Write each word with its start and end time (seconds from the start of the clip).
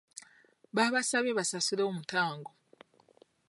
Baabasabye 0.75 1.31
basasule 1.39 1.83
omutango. 1.89 2.51